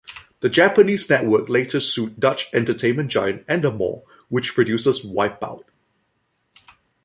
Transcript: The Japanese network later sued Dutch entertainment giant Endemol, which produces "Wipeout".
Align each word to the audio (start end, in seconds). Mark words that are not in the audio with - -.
The 0.39 0.49
Japanese 0.49 1.07
network 1.11 1.47
later 1.47 1.79
sued 1.79 2.19
Dutch 2.19 2.47
entertainment 2.55 3.11
giant 3.11 3.45
Endemol, 3.45 4.01
which 4.29 4.55
produces 4.55 5.05
"Wipeout". 5.05 5.65